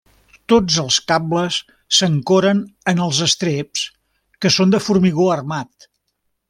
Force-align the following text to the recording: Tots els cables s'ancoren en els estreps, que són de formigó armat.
Tots 0.53 0.77
els 0.83 0.95
cables 1.11 1.59
s'ancoren 1.99 2.63
en 2.93 3.05
els 3.09 3.21
estreps, 3.29 3.87
que 4.43 4.55
són 4.59 4.77
de 4.77 4.85
formigó 4.89 5.33
armat. 5.41 5.93